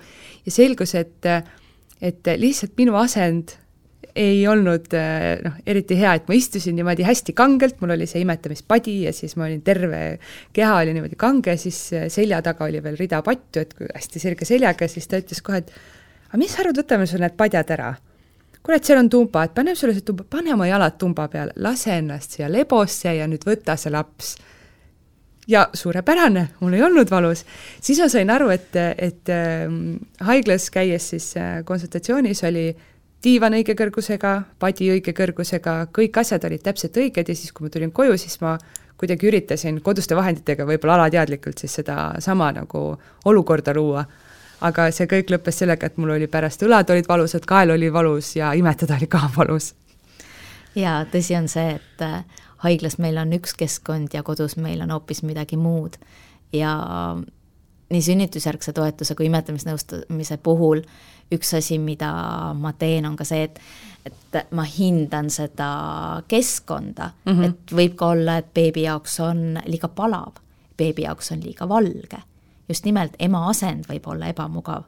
ja 0.45 0.51
selgus, 0.51 0.95
et 0.99 1.31
et 2.01 2.27
lihtsalt 2.41 2.73
minu 2.81 2.95
asend 2.97 3.53
ei 4.15 4.43
olnud 4.47 4.91
äh, 4.97 5.39
noh, 5.45 5.57
eriti 5.65 5.97
hea, 5.99 6.17
et 6.19 6.29
ma 6.29 6.37
istusin 6.37 6.75
niimoodi 6.77 7.05
hästi 7.07 7.35
kangelt, 7.37 7.79
mul 7.81 7.95
oli 7.95 8.09
see 8.09 8.23
imetamispadi 8.25 8.97
ja 9.07 9.15
siis 9.15 9.37
ma 9.39 9.47
olin 9.47 9.63
terve, 9.65 10.03
keha 10.53 10.77
oli 10.83 10.95
niimoodi 10.97 11.19
kange, 11.19 11.57
siis 11.61 11.79
selja 12.13 12.41
taga 12.45 12.67
oli 12.67 12.83
veel 12.83 12.99
rida 12.99 13.23
patju, 13.25 13.65
et 13.65 13.75
hästi 13.95 14.23
selge 14.23 14.47
seljaga, 14.49 14.89
siis 14.91 15.07
ta 15.07 15.21
ütles 15.21 15.43
kohe, 15.45 15.63
et 15.63 15.75
aga 16.29 16.39
mis 16.41 16.53
sa 16.53 16.63
arvad, 16.65 16.83
võtame 16.83 17.09
sul 17.09 17.23
need 17.23 17.37
padjad 17.39 17.75
ära 17.77 17.91
kuule, 18.61 18.77
et 18.77 18.87
seal 18.87 19.01
on 19.01 19.09
tumba, 19.09 19.45
et 19.45 19.53
paneme 19.55 19.77
sulle 19.77 19.95
see 19.95 20.05
tumba, 20.05 20.25
pane 20.29 20.53
oma 20.53 20.67
jalad 20.69 20.97
tumba 21.01 21.27
peale, 21.31 21.53
lase 21.61 21.97
ennast 21.97 22.37
siia 22.37 22.49
lebosse 22.51 23.13
ja 23.17 23.27
nüüd 23.29 23.45
võta 23.47 23.77
see 23.77 23.93
laps. 23.93 24.35
ja 25.49 25.65
suurepärane, 25.73 26.43
mul 26.61 26.73
ei 26.77 26.83
olnud 26.85 27.09
valus. 27.09 27.43
siis 27.81 27.99
ma 27.99 28.07
sain 28.09 28.29
aru, 28.29 28.49
et, 28.53 28.75
et 28.97 29.29
äh, 29.29 29.65
haiglas 30.27 30.69
käies 30.69 31.09
siis 31.09 31.33
äh, 31.37 31.63
konsultatsioonis 31.65 32.43
oli 32.43 32.69
diivan 33.23 33.53
õige 33.53 33.75
kõrgusega, 33.77 34.33
padi 34.59 34.89
õige 34.93 35.13
kõrgusega, 35.17 35.75
kõik 35.93 36.17
asjad 36.17 36.45
olid 36.49 36.63
täpselt 36.65 36.97
õiged 36.97 37.29
ja 37.29 37.35
siis, 37.35 37.51
kui 37.51 37.67
ma 37.67 37.73
tulin 37.73 37.91
koju, 37.91 38.17
siis 38.17 38.39
ma 38.41 38.57
kuidagi 38.97 39.27
üritasin 39.29 39.79
koduste 39.81 40.15
vahenditega 40.17 40.65
võib-olla 40.65 40.99
alateadlikult 40.99 41.61
siis 41.61 41.79
sedasama 41.79 42.51
nagu 42.57 42.83
olukorda 43.25 43.73
luua 43.77 44.05
aga 44.61 44.87
see 44.93 45.09
kõik 45.09 45.33
lõppes 45.33 45.61
sellega, 45.63 45.89
et 45.89 45.97
mul 46.01 46.13
oli 46.15 46.29
pärast 46.31 46.61
õlad 46.65 46.89
olid 46.93 47.09
valusad, 47.09 47.45
kael 47.49 47.73
oli 47.73 47.89
valus 47.93 48.35
ja 48.37 48.53
imetada 48.57 48.97
oli 48.99 49.09
ka 49.11 49.23
valus. 49.37 49.73
jaa, 50.75 51.01
tõsi 51.11 51.37
on 51.37 51.49
see, 51.51 51.77
et 51.79 52.05
äh, 52.05 52.23
haiglas 52.65 52.99
meil 53.01 53.17
on 53.21 53.33
üks 53.37 53.55
keskkond 53.57 54.13
ja 54.13 54.23
kodus 54.23 54.57
meil 54.61 54.81
on 54.85 54.93
hoopis 54.93 55.23
midagi 55.27 55.57
muud 55.57 55.97
ja 56.53 56.75
nii 57.91 58.01
sünnitusjärgse 58.01 58.73
toetuse 58.73 59.15
kui 59.15 59.27
imetamisnõustamise 59.29 60.37
puhul 60.43 60.83
üks 61.31 61.53
asi, 61.57 61.77
mida 61.79 62.11
ma 62.57 62.73
teen, 62.73 63.05
on 63.05 63.15
ka 63.19 63.27
see, 63.27 63.47
et 63.49 63.61
et 64.01 64.47
ma 64.57 64.63
hindan 64.65 65.27
seda 65.29 66.23
keskkonda 66.27 67.11
mm, 67.25 67.31
-hmm. 67.31 67.49
et 67.49 67.73
võib 67.77 67.95
ka 67.95 68.07
olla, 68.15 68.37
et 68.41 68.47
beebi 68.53 68.87
jaoks 68.87 69.19
on 69.19 69.59
liiga 69.65 69.87
palav, 69.87 70.39
beebi 70.77 71.05
jaoks 71.05 71.31
on 71.31 71.43
liiga 71.43 71.69
valge 71.69 72.17
just 72.71 72.87
nimelt 72.87 73.19
ema 73.19 73.45
asend 73.51 73.87
võib 73.89 74.07
olla 74.07 74.31
ebamugav. 74.31 74.87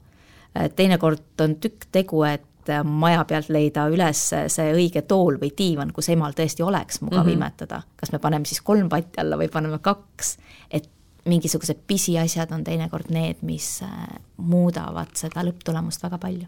teinekord 0.76 1.42
on 1.44 1.56
tükk 1.62 1.90
tegu, 1.92 2.24
et 2.24 2.72
maja 2.88 3.24
pealt 3.28 3.50
leida 3.52 3.88
üles 3.92 4.20
see 4.32 4.74
õige 4.76 5.04
tool 5.08 5.40
või 5.42 5.52
diivan, 5.58 5.92
kus 5.96 6.10
emal 6.14 6.36
tõesti 6.38 6.64
oleks 6.64 7.02
mugav 7.02 7.26
mm 7.26 7.30
-hmm. 7.30 7.34
imetada. 7.34 7.82
kas 7.96 8.12
me 8.12 8.20
paneme 8.20 8.46
siis 8.46 8.62
kolm 8.62 8.90
patti 8.90 9.22
alla 9.22 9.38
või 9.38 9.50
paneme 9.52 9.80
kaks, 9.80 10.38
et 10.72 10.90
mingisugused 11.26 11.86
pisiasjad 11.88 12.52
on 12.52 12.64
teinekord 12.64 13.12
need, 13.14 13.40
mis 13.42 13.82
äh, 13.86 13.92
muudavad 14.38 15.14
seda 15.16 15.44
lõpptulemust 15.46 16.04
väga 16.04 16.20
palju. 16.20 16.48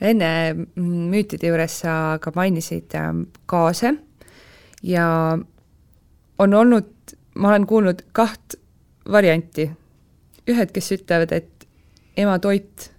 enne 0.00 0.28
müütide 0.76 1.48
juures 1.48 1.78
sa 1.80 2.18
ka 2.20 2.32
mainisid 2.36 2.94
ähm, 2.94 3.22
gaase 3.48 3.94
ja 4.82 5.38
on 6.38 6.54
olnud, 6.54 7.14
ma 7.34 7.48
olen 7.48 7.66
kuulnud 7.66 8.02
kaht 8.12 8.58
varianti 9.10 9.70
ühed, 10.48 10.72
kes 10.72 10.92
ütlevad, 10.98 11.32
et 11.32 11.66
ema 12.16 12.38
toit 12.38 12.90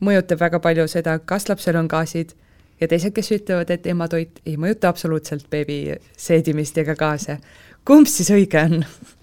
mõjutab 0.00 0.40
väga 0.40 0.60
palju 0.62 0.86
seda, 0.88 1.18
kas 1.18 1.48
lapsel 1.48 1.76
on 1.76 1.88
gaasid, 1.90 2.32
ja 2.80 2.88
teised, 2.88 3.12
kes 3.16 3.32
ütlevad, 3.36 3.70
et 3.72 3.86
ema 3.90 4.08
toit 4.08 4.40
ei 4.46 4.56
mõjuta 4.60 4.90
absoluutselt 4.90 5.48
beebi 5.52 5.96
seedimist 6.16 6.78
ega 6.80 6.96
gaase. 6.98 7.38
kumb 7.84 8.08
siis 8.08 8.30
õige 8.30 8.64
on? 8.64 8.84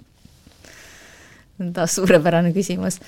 taas 1.75 1.95
suurepärane 1.95 2.53
küsimus. 2.53 2.99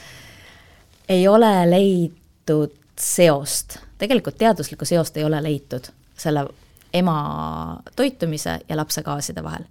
ei 1.10 1.27
ole 1.27 1.70
leitud 1.70 2.75
seost, 3.00 3.77
tegelikult 3.98 4.38
teaduslikku 4.38 4.86
seost 4.86 5.18
ei 5.18 5.24
ole 5.24 5.44
leitud 5.44 5.91
selle 6.18 6.48
ema 6.94 7.79
toitumise 7.96 8.60
ja 8.70 8.77
lapse 8.77 9.01
gaaside 9.03 9.44
vahel 9.44 9.63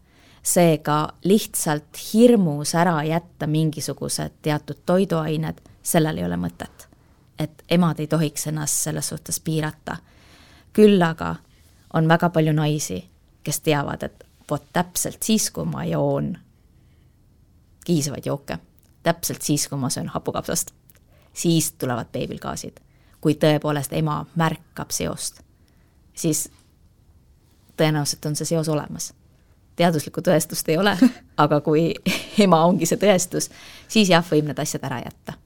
seega 0.48 1.08
lihtsalt 1.24 1.98
hirmus 2.12 2.74
ära 2.74 3.02
jätta 3.04 3.46
mingisugused 3.46 4.38
teatud 4.42 4.76
toiduained, 4.86 5.60
sellel 5.82 6.18
ei 6.18 6.24
ole 6.24 6.36
mõtet. 6.36 6.88
et 7.38 7.62
emad 7.70 8.00
ei 8.00 8.06
tohiks 8.06 8.46
ennast 8.46 8.82
selles 8.82 9.08
suhtes 9.08 9.40
piirata. 9.40 9.96
küll 10.72 11.02
aga 11.02 11.36
on 11.92 12.08
väga 12.08 12.30
palju 12.30 12.52
naisi, 12.52 13.04
kes 13.42 13.60
teavad, 13.60 14.02
et 14.02 14.24
vot 14.50 14.64
täpselt 14.72 15.22
siis, 15.22 15.50
kui 15.50 15.64
ma 15.64 15.84
joon 15.84 16.38
kiisavaid 17.84 18.26
jooke, 18.26 18.58
täpselt 19.08 19.42
siis, 19.42 19.66
kui 19.68 19.80
ma 19.80 19.90
söön 19.90 20.12
hapukapsast, 20.12 20.74
siis 21.32 21.72
tulevad 21.80 22.12
beebil 22.12 22.38
gaasid. 22.42 22.84
kui 23.20 23.34
tõepoolest 23.34 23.90
ema 23.98 24.20
märkab 24.38 24.92
seost, 24.94 25.40
siis 26.14 26.44
tõenäoliselt 27.76 28.26
on 28.30 28.36
see 28.38 28.46
seos 28.46 28.68
olemas 28.70 29.08
teaduslikku 29.78 30.22
tõestust 30.24 30.68
ei 30.72 30.78
ole, 30.80 30.94
aga 31.44 31.60
kui 31.64 31.90
ema 32.42 32.62
ongi 32.66 32.88
see 32.88 33.00
tõestus, 33.00 33.50
siis 33.90 34.10
jah, 34.12 34.24
võib 34.30 34.50
need 34.50 34.62
asjad 34.62 34.86
ära 34.88 35.02
jätta. 35.04 35.38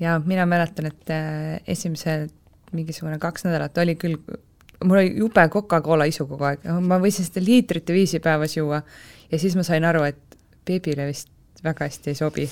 ja 0.00 0.18
mina 0.24 0.46
mäletan, 0.46 0.90
et 0.92 1.10
äh, 1.10 1.58
esimesed 1.66 2.30
mingisugune 2.72 3.18
kaks 3.18 3.46
nädalat 3.46 3.78
oli 3.82 3.96
küll, 3.96 4.18
mul 4.84 5.00
oli 5.00 5.12
jube 5.18 5.48
Coca-Cola 5.52 6.06
isu 6.08 6.28
kogu 6.28 6.48
aeg, 6.50 6.68
ma 6.84 7.00
võisin 7.02 7.26
seda 7.26 7.42
liitrite 7.44 7.96
viisi 7.96 8.20
päevas 8.20 8.56
juua 8.56 8.82
ja 9.32 9.40
siis 9.40 9.56
ma 9.56 9.64
sain 9.66 9.84
aru, 9.88 10.04
et 10.08 10.38
beebile 10.68 11.08
vist 11.08 11.32
väga 11.64 11.88
hästi 11.88 12.12
ei 12.12 12.18
sobi 12.18 12.48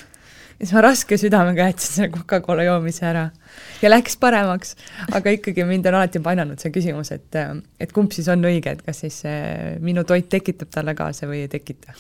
siis 0.61 0.73
ma 0.73 0.83
raske 0.85 1.19
südamega 1.21 1.69
jätsin 1.71 1.95
selle 1.95 2.11
Coca-Cola 2.15 2.65
joomise 2.67 3.07
ära. 3.09 3.25
Ja 3.83 3.91
läks 3.91 4.17
paremaks, 4.21 4.75
aga 5.15 5.35
ikkagi 5.37 5.67
mind 5.69 5.89
on 5.91 5.99
alati 5.99 6.23
painanud 6.25 6.61
see 6.63 6.73
küsimus, 6.75 7.13
et, 7.15 7.37
et 7.81 7.93
kumb 7.97 8.15
siis 8.17 8.29
on 8.33 8.45
õige, 8.49 8.73
et 8.73 8.85
kas 8.87 9.03
siis 9.05 9.21
minu 9.85 10.05
toit 10.09 10.29
tekitab 10.33 10.73
talle 10.73 10.97
kaasa 10.99 11.29
või 11.29 11.45
ei 11.45 11.53
tekita. 11.53 11.97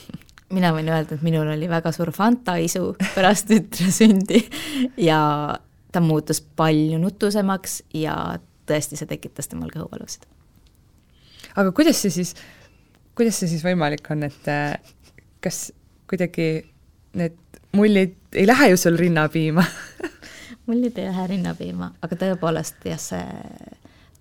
Mina 0.55 0.71
võin 0.75 0.89
öelda, 0.93 1.17
et 1.17 1.25
minul 1.27 1.49
oli 1.57 1.69
väga 1.69 1.91
suur 1.95 2.13
Fanta 2.15 2.55
isu 2.63 2.93
pärast 3.17 3.49
tütre 3.51 3.91
sündi 3.95 4.45
ja 5.03 5.21
ta 5.93 6.03
muutus 6.05 6.41
palju 6.41 7.01
nutusemaks 7.03 7.81
ja 7.99 8.15
tõesti, 8.67 8.99
see 8.99 9.11
tekitas 9.11 9.51
temal 9.51 9.73
kõhuvalusid. 9.75 10.27
aga 11.57 11.73
kuidas 11.75 11.99
see 12.03 12.15
siis, 12.15 12.35
kuidas 13.19 13.41
see 13.41 13.51
siis 13.51 13.65
võimalik 13.67 14.07
on, 14.15 14.27
et 14.29 14.49
kas 15.43 15.71
kuidagi 16.11 16.49
need 17.17 17.56
mullid 17.73 18.15
ei 18.33 18.47
lähe 18.47 18.71
ju 18.71 18.77
sul 18.77 18.97
rinnapiima 18.97 19.65
mullid 20.67 20.99
ei 20.99 21.09
lähe 21.09 21.27
rinnapiima, 21.27 21.91
aga 22.03 22.19
tõepoolest 22.23 22.87
jah, 22.91 23.01
see 23.01 23.77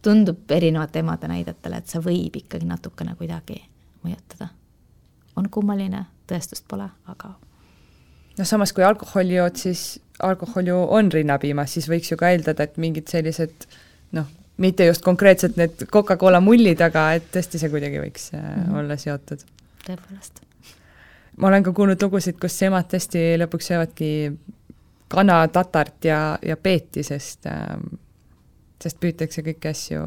tundub 0.05 0.51
erinevate 0.51 1.01
emade 1.01 1.29
näidetele, 1.29 1.81
et 1.81 1.89
see 1.89 2.01
võib 2.05 2.37
ikkagi 2.37 2.67
natukene 2.69 3.15
kuidagi 3.17 3.57
mõjutada. 4.05 4.51
on 5.35 5.49
kummaline, 5.49 6.05
tõestust 6.29 6.67
pole, 6.67 6.87
aga 7.11 7.33
noh, 8.37 8.45
samas 8.45 8.73
kui 8.73 8.85
alkoholi 8.85 9.39
jood, 9.39 9.57
siis 9.59 9.99
alkohol 10.23 10.71
ju 10.71 10.79
on 10.97 11.11
rinnapiimas, 11.11 11.73
siis 11.73 11.89
võiks 11.89 12.11
ju 12.11 12.17
ka 12.17 12.29
eeldada, 12.31 12.63
et 12.63 12.77
mingid 12.77 13.09
sellised 13.11 13.67
noh, 14.15 14.29
mitte 14.61 14.85
just 14.85 15.03
konkreetselt 15.03 15.57
need 15.57 15.87
Coca-Cola 15.91 16.39
mullid, 16.39 16.81
aga 16.81 17.11
et 17.17 17.31
tõesti 17.33 17.59
see 17.59 17.73
kuidagi 17.73 17.99
võiks 17.99 18.31
mm 18.33 18.39
-hmm. 18.39 18.77
olla 18.79 18.97
seotud. 18.97 19.41
tõepoolest 19.87 20.45
ma 21.37 21.47
olen 21.47 21.63
ka 21.63 21.73
kuulnud 21.75 22.01
lugusid, 22.01 22.39
kus 22.41 22.61
emad 22.67 22.87
tõesti 22.91 23.35
lõpuks 23.41 23.71
söövadki 23.71 24.09
kana, 25.11 25.47
tatart 25.47 26.05
ja, 26.07 26.19
ja 26.45 26.57
peeti, 26.57 27.03
sest 27.03 27.47
äh, 27.49 27.75
sest 28.81 28.99
püütakse 29.01 29.43
kõiki 29.45 29.71
asju 29.71 30.01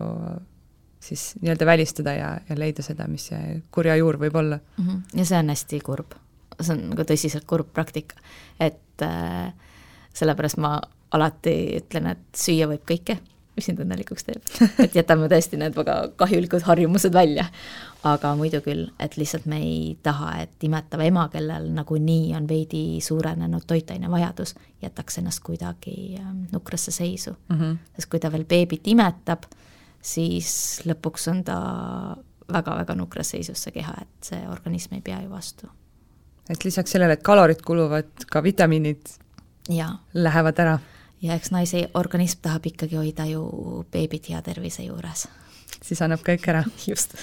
siis 1.03 1.31
nii-öelda 1.43 1.67
välistada 1.67 2.15
ja, 2.17 2.31
ja 2.49 2.57
leida 2.59 2.83
seda, 2.83 3.07
mis 3.11 3.29
see 3.31 3.61
kurja 3.75 3.95
juur 4.01 4.19
võib 4.21 4.37
olla 4.39 4.59
mm. 4.59 4.85
-hmm. 4.85 5.21
ja 5.21 5.25
see 5.31 5.39
on 5.39 5.55
hästi 5.55 5.81
kurb. 5.87 6.15
see 6.61 6.75
on 6.75 6.85
nagu 6.91 7.07
tõsiselt 7.07 7.47
kurb 7.47 7.73
praktika, 7.73 8.19
et 8.61 9.03
äh, 9.03 9.53
sellepärast 10.15 10.59
ma 10.59 10.81
alati 11.15 11.55
ütlen, 11.79 12.11
et 12.13 12.25
süüa 12.37 12.67
võib 12.69 12.85
kõike 12.89 13.19
mis 13.59 13.69
sind 13.69 13.81
õnnelikuks 13.83 14.27
teeb. 14.27 14.45
et 14.85 14.97
jätame 14.97 15.29
tõesti 15.31 15.59
need 15.61 15.77
väga 15.77 15.99
kahjulikud 16.21 16.65
harjumused 16.69 17.15
välja. 17.15 17.49
aga 18.07 18.31
muidu 18.39 18.61
küll, 18.63 18.87
et 19.03 19.17
lihtsalt 19.19 19.49
me 19.51 19.59
ei 19.59 19.97
taha, 20.07 20.31
et 20.45 20.65
imetav 20.65 21.03
ema, 21.03 21.27
kellel 21.33 21.67
nagunii 21.75 22.31
on 22.39 22.47
veidi 22.49 23.01
suurenenud 23.03 23.67
toitainevajadus, 23.67 24.55
jätaks 24.83 25.19
ennast 25.19 25.43
kuidagi 25.43 26.15
ähm, 26.21 26.45
nukrasse 26.53 26.95
seisu 26.95 27.35
mm. 27.49 27.59
-hmm. 27.59 27.77
sest 27.97 28.11
kui 28.11 28.21
ta 28.23 28.33
veel 28.33 28.45
beebit 28.45 28.87
imetab, 28.87 29.51
siis 30.03 30.81
lõpuks 30.87 31.31
on 31.31 31.45
ta 31.45 31.59
väga-väga 32.53 32.95
nukras 32.95 33.35
seisus, 33.35 33.63
see 33.63 33.73
keha, 33.73 33.95
et 34.03 34.31
see 34.31 34.45
organism 34.49 34.95
ei 34.95 35.01
pea 35.01 35.21
ju 35.23 35.31
vastu. 35.31 35.69
et 36.49 36.65
lisaks 36.65 36.91
sellele, 36.91 37.13
et 37.13 37.23
kalorid 37.23 37.63
kuluvad, 37.63 38.09
ka 38.31 38.43
vitamiinid 38.43 39.19
ja. 39.69 39.91
lähevad 40.15 40.59
ära 40.59 40.79
ja 41.23 41.35
eks 41.35 41.51
naise 41.55 41.89
organism 41.99 42.43
tahab 42.43 42.67
ikkagi 42.71 42.99
hoida 42.99 43.27
ju 43.27 43.43
beebit 43.93 44.31
hea 44.31 44.43
tervise 44.43 44.85
juures. 44.87 45.27
siis 45.83 46.03
annab 46.03 46.23
kõik 46.27 46.47
ära. 46.49 46.65
just. 46.91 47.15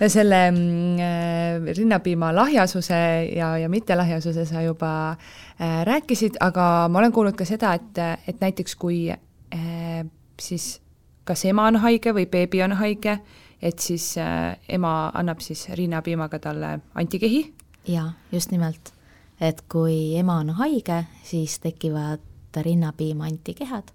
no 0.00 0.08
selle 0.08 0.40
mm, 0.50 1.00
äh, 1.00 1.74
rinnapiima 1.76 2.32
lahjasuse 2.34 3.02
ja, 3.36 3.56
ja 3.58 3.68
mittelahjasuse 3.68 4.46
sa 4.48 4.62
juba 4.62 4.92
äh, 5.12 5.82
rääkisid, 5.84 6.40
aga 6.40 6.88
ma 6.88 7.02
olen 7.02 7.12
kuulnud 7.12 7.36
ka 7.36 7.44
seda, 7.48 7.74
et, 7.74 7.98
et 8.28 8.40
näiteks 8.40 8.76
kui 8.76 9.08
äh, 9.12 10.04
siis 10.40 10.80
kas 11.24 11.44
ema 11.44 11.68
on 11.70 11.78
haige 11.82 12.14
või 12.16 12.26
beebi 12.26 12.62
on 12.64 12.74
haige, 12.80 13.18
et 13.62 13.78
siis 13.78 14.16
äh, 14.18 14.56
ema 14.68 15.12
annab 15.14 15.40
siis 15.44 15.68
rinnapiimaga 15.68 16.38
talle 16.42 16.78
antikehi? 16.94 17.46
jaa, 17.88 18.12
just 18.32 18.50
nimelt. 18.50 18.92
et 19.40 19.62
kui 19.68 20.16
ema 20.18 20.40
on 20.42 20.50
haige, 20.58 21.04
siis 21.26 21.58
tekivad 21.58 22.31
rinnapiima 22.60 23.24
antikehad 23.24 23.92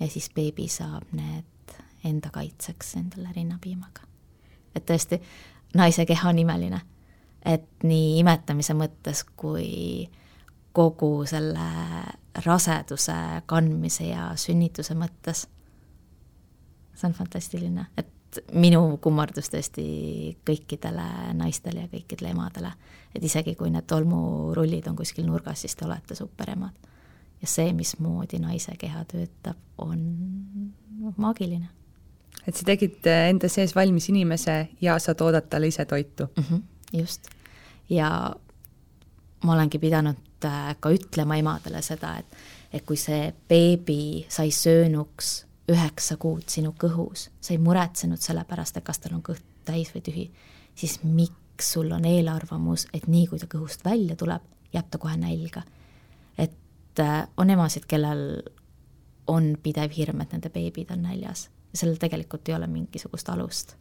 ja 0.00 0.08
siis 0.08 0.30
beebi 0.34 0.68
saab 0.68 1.12
need 1.12 1.44
enda 2.04 2.30
kaitseks 2.30 2.94
endale 2.96 3.32
rinnapiimaga. 3.36 4.00
et 4.74 4.86
tõesti, 4.86 5.18
naise 5.74 6.06
keha 6.06 6.28
on 6.28 6.38
imeline, 6.38 6.80
et 7.44 7.66
nii 7.82 8.18
imetamise 8.20 8.74
mõttes 8.78 9.24
kui 9.36 10.08
kogu 10.72 11.26
selle 11.26 11.68
raseduse 12.44 13.16
kandmise 13.46 14.12
ja 14.12 14.30
sünnituse 14.36 14.94
mõttes. 14.94 15.46
see 16.94 17.08
on 17.08 17.14
fantastiline, 17.14 17.86
et 17.96 18.40
minu 18.52 18.98
kummardus 19.00 19.50
tõesti 19.50 20.36
kõikidele 20.46 21.34
naistele 21.34 21.80
ja 21.80 21.88
kõikidele 21.88 22.30
emadele, 22.30 22.72
et 23.14 23.24
isegi 23.24 23.54
kui 23.54 23.70
need 23.70 23.86
tolmurullid 23.86 24.86
on 24.86 24.96
kuskil 24.96 25.26
nurgas, 25.26 25.60
siis 25.60 25.74
te 25.74 25.86
olete 25.86 26.14
superemad 26.14 26.74
ja 27.42 27.48
see, 27.48 27.72
mismoodi 27.72 28.40
naise 28.42 28.74
keha 28.78 29.04
töötab, 29.08 29.58
on 29.78 30.00
maagiline. 31.16 31.68
et 32.46 32.56
sa 32.56 32.66
tegid 32.66 33.06
äh, 33.06 33.28
enda 33.30 33.48
sees 33.52 33.74
valmis 33.76 34.08
inimese 34.08 34.68
ja 34.80 34.98
sa 34.98 35.14
toodad 35.14 35.48
talle 35.50 35.68
ise 35.68 35.84
toitu 35.84 36.26
mm. 36.36 36.44
-hmm, 36.44 36.62
just. 36.92 37.28
ja 37.90 38.34
ma 39.44 39.54
olengi 39.54 39.78
pidanud 39.78 40.44
äh, 40.44 40.76
ka 40.80 40.90
ütlema 40.90 41.36
emadele 41.36 41.82
seda, 41.82 42.16
et, 42.18 42.26
et 42.72 42.84
kui 42.84 42.96
see 42.96 43.34
beebi 43.48 44.26
sai 44.28 44.50
söönuks 44.50 45.44
üheksa 45.68 46.16
kuud 46.16 46.48
sinu 46.48 46.74
kõhus, 46.80 47.28
sa 47.40 47.52
ei 47.52 47.58
muretsenud 47.58 48.20
selle 48.20 48.44
pärast, 48.44 48.76
et 48.76 48.84
kas 48.84 48.98
tal 48.98 49.14
on 49.14 49.22
kõht 49.22 49.44
täis 49.64 49.92
või 49.94 50.02
tühi, 50.02 50.30
siis 50.74 51.02
miks 51.02 51.72
sul 51.72 51.92
on 51.92 52.04
eelarvamus, 52.04 52.86
et 52.94 53.06
nii 53.06 53.26
kui 53.26 53.38
ta 53.38 53.46
kõhust 53.46 53.84
välja 53.84 54.16
tuleb, 54.16 54.42
jääb 54.72 54.88
ta 54.90 54.98
kohe 54.98 55.16
nälga 55.16 55.62
et 56.98 57.04
äh, 57.04 57.28
on 57.36 57.50
emasid, 57.50 57.86
kellel 57.88 58.42
on 59.26 59.56
pidev 59.62 59.92
hirm, 59.96 60.20
et 60.20 60.32
nende 60.32 60.50
beebid 60.50 60.90
on 60.90 61.02
näljas 61.02 61.48
ja 61.72 61.78
sellel 61.78 61.98
tegelikult 62.00 62.48
ei 62.48 62.54
ole 62.54 62.66
mingisugust 62.66 63.28
alust. 63.28 63.76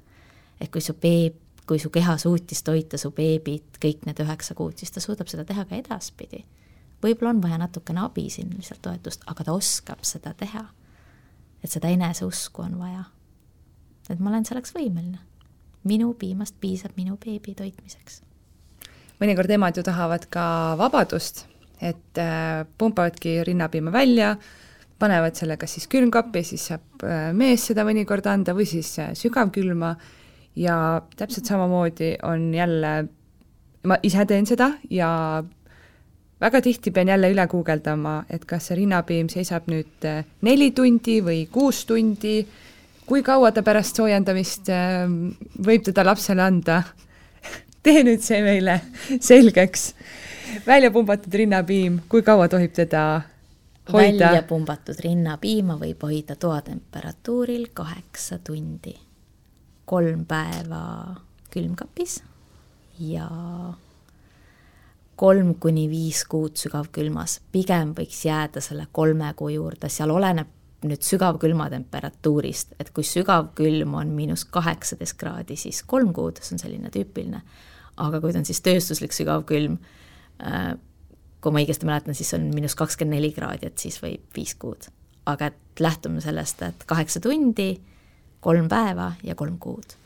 et 0.62 0.72
kui 0.72 0.82
su 0.82 0.94
beeb, 0.94 1.36
kui 1.68 1.80
su 1.80 1.90
keha 1.90 2.18
suutis 2.18 2.64
toita 2.64 2.98
su 2.98 3.12
beebit 3.12 3.78
kõik 3.86 4.06
need 4.06 4.20
üheksa 4.20 4.56
kuud, 4.56 4.78
siis 4.78 4.92
ta 4.92 5.00
suudab 5.00 5.28
seda 5.28 5.46
teha 5.46 5.66
ka 5.66 5.76
edaspidi. 5.76 6.46
võib-olla 7.04 7.30
on 7.30 7.42
vaja 7.42 7.58
natukene 7.58 8.04
abi 8.04 8.30
siin 8.30 8.54
lihtsalt 8.58 8.82
toetust, 8.82 9.24
aga 9.26 9.44
ta 9.44 9.54
oskab 9.54 10.04
seda 10.04 10.34
teha. 10.34 10.66
et 11.64 11.72
seda 11.72 11.88
eneseusku 11.88 12.62
on 12.62 12.80
vaja. 12.80 13.04
et 14.10 14.20
ma 14.20 14.30
olen 14.30 14.46
selleks 14.46 14.76
võimeline. 14.76 15.20
minu 15.84 16.14
piimast 16.14 16.56
piisab 16.60 16.92
minu 16.98 17.18
beebi 17.26 17.56
toitmiseks. 17.56 18.22
mõnikord 19.22 19.50
emad 19.50 19.78
ju 19.78 19.84
tahavad 19.84 20.26
ka 20.30 20.76
vabadust 20.78 21.48
et 21.82 22.18
äh, 22.18 22.66
pumpavadki 22.78 23.44
rinnapiima 23.44 23.92
välja, 23.92 24.36
panevad 25.00 25.38
selle 25.38 25.58
kas 25.62 25.76
siis 25.78 25.88
külmkappi, 25.92 26.44
siis 26.46 26.70
saab 26.72 27.04
äh, 27.06 27.30
mees 27.38 27.68
seda 27.70 27.86
mõnikord 27.88 28.26
anda 28.32 28.56
või 28.58 28.66
siis 28.70 28.96
äh, 29.02 29.14
sügavkülma. 29.18 29.96
Ja 30.58 31.04
täpselt 31.18 31.46
samamoodi 31.46 32.16
on 32.26 32.50
jälle, 32.54 32.94
ma 33.86 33.98
ise 34.04 34.24
teen 34.26 34.48
seda 34.50 34.72
ja 34.90 35.10
väga 36.42 36.62
tihti 36.66 36.90
pean 36.92 37.12
jälle 37.12 37.30
üle 37.30 37.46
guugeldama, 37.50 38.24
et 38.30 38.46
kas 38.50 38.72
see 38.72 38.80
rinnapiim 38.80 39.30
seisab 39.30 39.70
nüüd 39.70 40.08
neli 40.42 40.72
tundi 40.74 41.20
või 41.22 41.44
kuus 41.54 41.84
tundi, 41.86 42.40
kui 43.06 43.22
kaua 43.22 43.52
ta 43.54 43.62
pärast 43.62 44.02
soojendamist 44.02 44.74
võib 45.70 45.86
teda 45.86 46.08
lapsele 46.10 46.42
anda? 46.42 46.82
Tee 47.86 48.02
nüüd 48.02 48.26
see 48.26 48.42
meile 48.42 48.80
selgeks 49.22 49.92
välja 50.68 50.92
pumbatud 50.92 51.34
rinnapiim, 51.34 52.00
kui 52.10 52.22
kaua 52.22 52.48
tohib 52.48 52.74
teda 52.74 53.22
hoida? 53.94 54.26
välja 54.26 54.44
pumbatud 54.44 55.00
rinnapiima 55.04 55.78
võib 55.80 56.04
hoida 56.04 56.36
toatemperatuuril 56.36 57.68
kaheksa 57.74 58.40
tundi. 58.40 58.96
kolm 59.86 60.26
päeva 60.26 61.16
külmkapis 61.50 62.24
ja 63.00 63.28
kolm 65.16 65.56
kuni 65.56 65.88
viis 65.90 66.26
kuud 66.30 66.58
sügavkülmas, 66.60 67.40
pigem 67.52 67.94
võiks 67.98 68.20
jääda 68.26 68.62
selle 68.62 68.88
kolme 68.92 69.32
kuu 69.36 69.50
juurde, 69.50 69.90
seal 69.90 70.12
oleneb 70.14 70.54
nüüd 70.86 71.02
sügavkülma 71.02 71.70
temperatuurist, 71.74 72.76
et 72.80 72.92
kui 72.94 73.06
sügavkülm 73.08 73.96
on 73.98 74.12
miinus 74.14 74.46
kaheksateist 74.46 75.18
kraadi, 75.18 75.58
siis 75.58 75.82
kolm 75.90 76.12
kuud, 76.14 76.38
see 76.42 76.54
on 76.56 76.62
selline 76.62 76.92
tüüpiline. 76.94 77.42
aga 77.98 78.20
kui 78.22 78.34
ta 78.34 78.38
on 78.38 78.46
siis 78.46 78.62
tööstuslik 78.62 79.14
sügavkülm, 79.14 79.80
kui 81.42 81.54
ma 81.54 81.62
õigesti 81.62 81.88
mäletan, 81.88 82.16
siis 82.18 82.34
on 82.38 82.50
miinus 82.54 82.76
kakskümmend 82.76 83.18
neli 83.18 83.32
kraadi, 83.36 83.70
et 83.70 83.78
siis 83.78 84.00
võib 84.04 84.26
viis 84.36 84.56
kuud. 84.60 84.90
aga 85.28 85.50
et 85.52 85.80
lähtume 85.84 86.22
sellest, 86.24 86.62
et 86.64 86.84
kaheksa 86.88 87.20
tundi, 87.20 87.82
kolm 88.40 88.70
päeva 88.72 89.12
ja 89.24 89.36
kolm 89.36 89.58
kuud. 89.60 89.98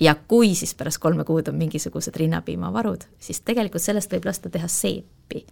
ja 0.00 0.14
kui 0.14 0.54
siis 0.54 0.74
pärast 0.74 0.98
kolme 0.98 1.24
kuud 1.24 1.48
on 1.48 1.54
mingisugused 1.54 2.16
rinnapiimavarud, 2.16 3.04
siis 3.18 3.40
tegelikult 3.40 3.82
sellest 3.82 4.12
võib 4.12 4.24
lasta 4.24 4.50
teha 4.50 4.68
seepi. 4.68 5.46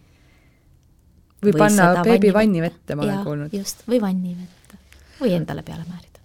või, 1.44 1.58
panna 1.58 2.02
beebi 2.02 2.32
vannivette, 2.34 2.94
ma 2.94 3.02
olen 3.02 3.24
kuulnud. 3.24 3.52
just, 3.52 3.86
või 3.88 4.00
vannivette 4.00 4.78
või 5.20 5.34
endale 5.34 5.62
peale 5.62 5.84
määrida. 5.88 6.20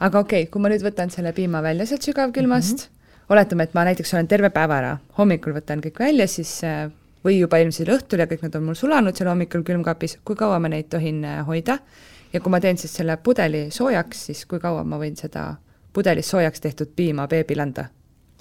aga 0.00 0.18
okei 0.18 0.42
okay,, 0.42 0.52
kui 0.52 0.62
ma 0.62 0.70
nüüd 0.72 0.84
võtan 0.84 1.10
selle 1.10 1.32
piima 1.32 1.62
välja 1.62 1.86
sealt 1.86 2.02
sügavkülmast 2.02 2.76
mm, 2.76 2.84
-hmm. 2.84 3.34
oletame, 3.34 3.64
et 3.64 3.74
ma 3.74 3.84
näiteks 3.84 4.14
olen 4.14 4.28
terve 4.28 4.50
päeva 4.50 4.78
ära, 4.78 4.96
hommikul 5.18 5.56
võtan 5.56 5.82
kõik 5.84 5.98
välja, 5.98 6.26
siis 6.26 6.64
äh, 6.64 6.90
või 7.24 7.38
juba 7.40 7.58
eelmisel 7.58 7.90
õhtul 7.94 8.22
ja 8.22 8.28
kõik 8.30 8.44
nad 8.46 8.56
on 8.58 8.68
mul 8.68 8.78
sulanud 8.78 9.16
seal 9.16 9.30
hommikul 9.30 9.64
külmkapis, 9.66 10.18
kui 10.24 10.38
kaua 10.38 10.58
ma 10.62 10.70
neid 10.72 10.88
tohin 10.92 11.24
äh, 11.26 11.40
hoida 11.46 11.78
ja 12.32 12.40
kui 12.40 12.52
ma 12.52 12.60
teen 12.60 12.78
siis 12.78 12.94
selle 13.00 13.16
pudeli 13.16 13.68
soojaks, 13.74 14.26
siis 14.30 14.44
kui 14.46 14.60
kaua 14.62 14.84
ma 14.84 14.98
võin 15.00 15.16
seda 15.18 15.50
pudelis 15.92 16.30
soojaks 16.30 16.60
tehtud 16.60 16.92
piima 16.96 17.26
beebile 17.28 17.64
anda? 17.64 17.88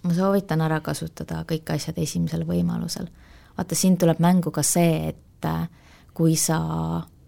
ma 0.03 0.13
soovitan 0.13 0.61
ära 0.61 0.79
kasutada 0.85 1.41
kõik 1.49 1.71
asjad 1.73 1.97
esimesel 1.97 2.45
võimalusel. 2.47 3.07
vaata, 3.57 3.75
siin 3.75 3.97
tuleb 3.97 4.19
mängu 4.19 4.51
ka 4.51 4.63
see, 4.63 5.13
et 5.13 5.45
äh, 5.45 5.67
kui 6.13 6.35
sa 6.35 6.59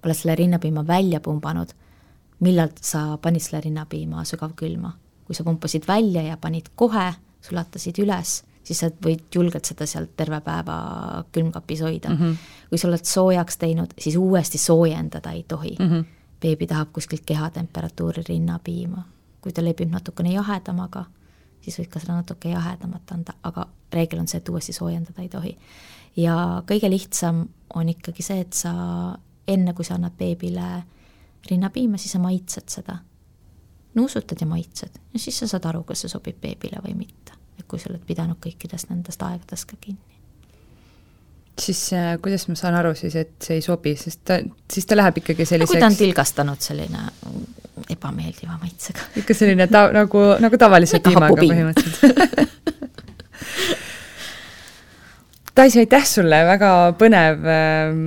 oled 0.04 0.16
selle 0.16 0.36
rinnapiima 0.36 0.86
välja 0.88 1.20
pumbanud, 1.20 1.74
millal 2.40 2.70
sa 2.82 3.18
panid 3.18 3.42
selle 3.42 3.62
rinnapiima 3.66 4.26
sügavkülma? 4.26 4.94
kui 5.26 5.36
sa 5.38 5.44
pumpasid 5.44 5.86
välja 5.88 6.24
ja 6.26 6.38
panid 6.42 6.72
kohe, 6.76 7.12
sulatasid 7.42 8.00
üles 8.02 8.40
siis 8.70 8.84
sa 8.84 8.90
võid 9.06 9.34
julgelt 9.34 9.66
seda 9.66 9.88
sealt 9.90 10.12
terve 10.18 10.38
päeva 10.46 10.78
külmkapis 11.34 11.82
hoida 11.86 12.12
mm. 12.12 12.18
-hmm. 12.18 12.50
kui 12.70 12.78
sa 12.78 12.88
oled 12.88 13.06
soojaks 13.06 13.58
teinud, 13.58 13.94
siis 13.98 14.16
uuesti 14.16 14.62
soojendada 14.62 15.32
ei 15.32 15.44
tohi 15.44 15.76
mm. 15.80 15.90
-hmm. 15.90 16.04
beebi 16.42 16.68
tahab 16.68 16.92
kuskilt 16.94 17.26
kehatemperatuuri 17.26 18.24
rinnapiima. 18.30 19.04
kui 19.42 19.54
ta 19.54 19.64
lepib 19.64 19.90
natukene 19.90 20.34
jahedamaga, 20.34 21.06
siis 21.62 21.80
võid 21.80 21.88
ka 21.90 22.00
seda 22.00 22.16
natuke 22.16 22.50
jahedamat 22.50 23.12
anda, 23.12 23.34
aga 23.44 23.68
reegel 23.94 24.20
on 24.20 24.28
see, 24.28 24.38
et 24.38 24.50
uuesti 24.50 24.74
soojendada 24.74 25.22
ei 25.22 25.30
tohi. 25.30 25.58
ja 26.16 26.64
kõige 26.72 26.90
lihtsam 26.90 27.48
on 27.74 27.90
ikkagi 27.90 28.24
see, 28.24 28.40
et 28.40 28.54
sa 28.54 28.74
enne, 29.48 29.74
kui 29.74 29.86
sa 29.86 29.96
annad 29.96 30.14
beebile 30.18 30.84
rinnapiima, 31.52 31.98
siis 31.98 32.12
sa 32.12 32.20
maitsed 32.20 32.70
seda. 32.70 32.98
nuusutad 33.96 34.38
ja 34.42 34.48
maitsed 34.48 35.00
ja 35.14 35.20
siis 35.20 35.40
sa 35.40 35.48
saad 35.48 35.66
aru, 35.66 35.84
kas 35.84 36.02
see 36.02 36.10
sobib 36.10 36.42
beebile 36.42 36.78
või 36.86 36.96
mitte 36.96 37.39
kui 37.70 37.82
sa 37.82 37.92
oled 37.92 38.04
pidanud 38.08 38.40
kõikidest 38.44 38.90
nendest 38.92 39.22
aegadest 39.26 39.70
ka 39.70 39.78
kinni. 39.82 40.18
siis 41.60 41.82
äh, 41.94 42.14
kuidas 42.24 42.48
ma 42.48 42.56
saan 42.56 42.76
aru 42.80 42.96
siis, 42.96 43.16
et 43.20 43.36
see 43.44 43.60
ei 43.60 43.66
sobi, 43.66 43.96
sest 44.00 44.24
ta, 44.26 44.40
siis 44.72 44.86
ta 44.90 44.98
läheb 44.98 45.22
ikkagi 45.24 45.46
selliseks 45.46 45.74
no 45.74 45.80
kui 45.80 45.84
ta 45.86 45.92
on 45.92 46.00
tilgastanud 46.00 46.62
selline 46.64 47.08
ebameeldiva 47.90 48.58
maitsega. 48.62 49.10
ikka 49.22 49.34
selline 49.38 49.68
ta-, 49.68 49.90
nagu, 49.96 50.26
nagu 50.40 50.62
tavalise 50.62 51.02
piimaga 51.04 51.36
põhimõtteliselt 51.40 52.48
Daisy, 55.60 55.82
aitäh 55.82 56.06
sulle, 56.08 56.38
väga 56.48 56.68
põnev 56.96 57.48
ähm, 57.52 58.04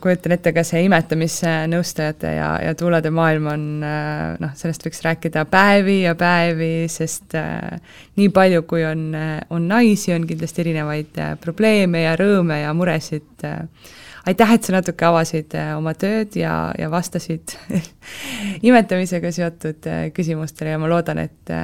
kujutan 0.00 0.34
ette 0.36 0.52
ka 0.54 0.62
see 0.66 0.84
imetamisnõustajate 0.86 2.34
ja, 2.36 2.50
ja 2.64 2.74
tuulade 2.78 3.10
maailm 3.14 3.48
on 3.52 3.64
äh, 3.86 4.36
noh, 4.42 4.52
sellest 4.58 4.86
võiks 4.86 5.02
rääkida 5.04 5.44
päevi 5.50 6.02
ja 6.06 6.14
päevi, 6.18 6.86
sest 6.92 7.36
äh, 7.38 7.80
nii 8.20 8.30
palju, 8.34 8.64
kui 8.68 8.84
on, 8.88 9.10
äh, 9.18 9.34
on 9.52 9.66
naisi, 9.68 10.14
on 10.14 10.26
kindlasti 10.28 10.64
erinevaid 10.64 11.20
probleeme 11.42 12.06
ja 12.06 12.14
rõõme 12.18 12.62
ja 12.62 12.72
muresid 12.76 13.44
äh, 13.48 13.90
aitäh, 14.30 14.54
et 14.54 14.64
sa 14.64 14.76
natuke 14.76 15.08
avasid 15.08 15.56
oma 15.76 15.96
tööd 15.98 16.38
ja, 16.38 16.54
ja 16.78 16.88
vastasid 16.92 17.56
imetamisega 18.68 19.34
seotud 19.34 19.90
küsimustele 20.16 20.76
ja 20.76 20.80
ma 20.80 20.90
loodan, 20.90 21.24
et 21.26 21.54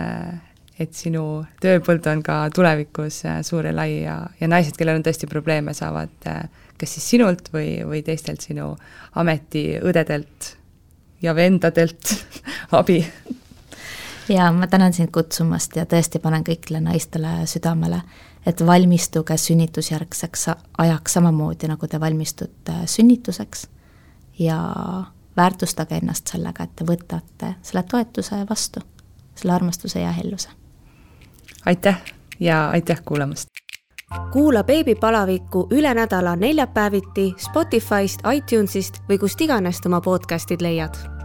et 0.78 0.94
sinu 0.94 1.42
tööpõld 1.62 2.06
on 2.06 2.20
ka 2.22 2.36
tulevikus 2.54 3.24
suur 3.46 3.66
ja 3.66 3.74
lai 3.74 4.04
ja, 4.04 4.20
ja 4.38 4.48
naised, 4.50 4.76
kellel 4.78 5.00
on 5.00 5.04
tõesti 5.06 5.26
probleeme, 5.30 5.74
saavad 5.74 6.28
äh, 6.30 6.44
kas 6.78 6.94
siis 6.96 7.10
sinult 7.14 7.50
või, 7.52 7.80
või 7.86 8.02
teistelt 8.06 8.44
sinu 8.44 8.72
ametiõdedelt 9.18 10.52
ja 11.22 11.34
vendadelt 11.34 12.14
abi. 12.80 13.00
ja 14.28 14.50
ma 14.52 14.66
tänan 14.66 14.92
sind 14.92 15.12
kutsumast 15.14 15.76
ja 15.76 15.86
tõesti 15.86 16.22
panen 16.22 16.44
kõigile 16.46 16.80
naistele 16.84 17.46
südamele, 17.46 18.02
et 18.46 18.66
valmistuge 18.66 19.36
sünnitusjärgseks 19.36 20.48
ajaks 20.78 21.18
samamoodi, 21.18 21.68
nagu 21.68 21.86
te 21.86 22.00
valmistute 22.00 22.82
sünnituseks 22.86 23.66
ja 24.38 24.60
väärtustage 25.36 25.98
ennast 25.98 26.30
sellega, 26.30 26.64
et 26.64 26.76
te 26.76 26.86
võtate 26.86 27.56
selle 27.62 27.82
toetuse 27.82 28.44
vastu, 28.50 28.80
selle 29.34 29.54
armastuse 29.54 30.00
ja 30.00 30.12
helluse 30.12 30.58
aitäh 31.68 32.02
ja 32.40 32.70
aitäh 32.70 33.02
kuulamast! 33.04 33.48
Kuula 34.32 34.64
beebipalavikku 34.64 35.66
üle 35.70 35.94
nädala 35.94 36.36
neljapäeviti 36.36 37.34
Spotify'st, 37.36 38.24
iTunes'ist 38.34 39.02
või 39.08 39.18
kust 39.18 39.40
iganes 39.40 39.80
oma 39.86 40.00
podcast'id 40.00 40.62
leiad 40.64 41.17